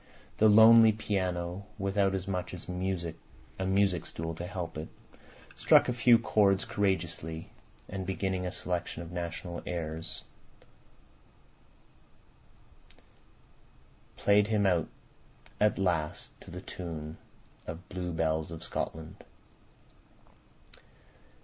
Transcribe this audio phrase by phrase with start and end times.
[0.39, 2.71] The lonely piano, without as much as a
[3.63, 4.87] music stool to help it,
[5.55, 7.51] struck a few chords courageously,
[7.87, 10.23] and beginning a selection of national airs,
[14.17, 14.87] played him out
[15.59, 17.19] at last to the tune
[17.67, 19.23] of "Blue Bells of Scotland."